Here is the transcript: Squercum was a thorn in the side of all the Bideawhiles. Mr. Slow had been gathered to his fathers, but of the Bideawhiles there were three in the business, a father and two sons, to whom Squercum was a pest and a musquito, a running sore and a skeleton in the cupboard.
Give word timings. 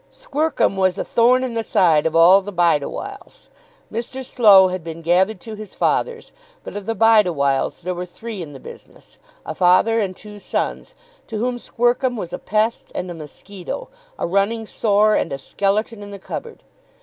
Squercum 0.09 0.77
was 0.77 0.97
a 0.97 1.03
thorn 1.03 1.43
in 1.43 1.53
the 1.53 1.61
side 1.61 2.07
of 2.07 2.15
all 2.15 2.41
the 2.41 2.51
Bideawhiles. 2.51 3.49
Mr. 3.93 4.25
Slow 4.25 4.69
had 4.69 4.83
been 4.83 5.03
gathered 5.03 5.39
to 5.41 5.53
his 5.53 5.75
fathers, 5.75 6.31
but 6.63 6.75
of 6.75 6.87
the 6.87 6.95
Bideawhiles 6.95 7.81
there 7.83 7.93
were 7.93 8.07
three 8.07 8.41
in 8.41 8.51
the 8.51 8.59
business, 8.59 9.19
a 9.45 9.53
father 9.53 9.99
and 9.99 10.15
two 10.15 10.39
sons, 10.39 10.95
to 11.27 11.37
whom 11.37 11.59
Squercum 11.59 12.17
was 12.17 12.33
a 12.33 12.39
pest 12.39 12.91
and 12.95 13.11
a 13.11 13.13
musquito, 13.13 13.89
a 14.17 14.25
running 14.25 14.65
sore 14.65 15.13
and 15.15 15.31
a 15.31 15.37
skeleton 15.37 16.01
in 16.01 16.09
the 16.09 16.17
cupboard. 16.17 16.63